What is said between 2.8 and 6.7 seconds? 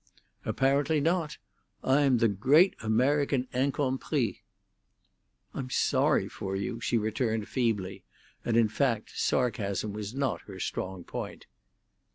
American incompris." "I'm sorry for